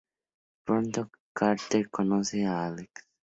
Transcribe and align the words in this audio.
Pronto, 0.65 1.11
Carter 1.31 1.87
conoce 1.91 2.43
a 2.43 2.65
Alex... 2.65 2.91